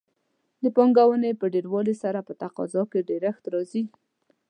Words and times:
د 0.63 0.65
پانګونې 0.75 1.31
په 1.39 1.45
ډېروالي 1.53 1.95
سره 2.03 2.19
په 2.27 2.33
تقاضا 2.41 2.81
کې 2.91 3.05
ډېرښت 3.09 3.43
راځي. 3.53 3.83